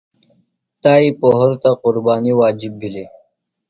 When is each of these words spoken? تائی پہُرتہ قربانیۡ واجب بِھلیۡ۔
تائی 0.81 1.07
پہُرتہ 1.19 1.71
قربانیۡ 1.81 2.37
واجب 2.39 2.73
بِھلیۡ۔ 2.79 3.09